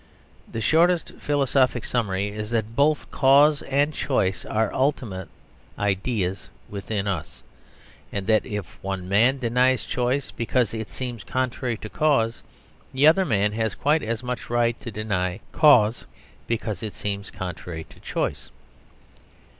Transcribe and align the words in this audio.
The 0.51 0.61
shortest 0.61 1.11
philosophic 1.19 1.85
summary 1.85 2.29
is 2.29 2.49
that 2.49 2.75
both 2.75 3.11
cause 3.11 3.61
and 3.61 3.93
choice 3.93 4.43
are 4.45 4.73
ultimate 4.73 5.29
ideas 5.77 6.49
within 6.67 7.07
us, 7.07 7.43
and 8.11 8.25
that 8.25 8.43
if 8.43 8.79
one 8.81 9.07
man 9.07 9.37
denies 9.37 9.83
choice 9.83 10.31
because 10.31 10.73
it 10.73 10.89
seems 10.89 11.23
contrary 11.23 11.77
to 11.77 11.87
cause, 11.87 12.41
the 12.91 13.05
other 13.05 13.25
man 13.25 13.51
has 13.51 13.75
quite 13.75 14.01
as 14.01 14.23
much 14.23 14.49
right 14.49 14.79
to 14.81 14.89
deny 14.89 15.39
cause 15.51 16.05
because 16.47 16.81
it 16.81 16.95
seems 16.95 17.29
contrary 17.29 17.83
to 17.83 17.99
choice. 17.99 18.49